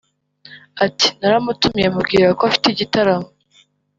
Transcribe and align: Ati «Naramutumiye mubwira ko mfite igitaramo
Ati 0.85 1.07
«Naramutumiye 1.19 1.87
mubwira 1.95 2.27
ko 2.39 2.43
mfite 2.49 2.65
igitaramo 2.69 3.27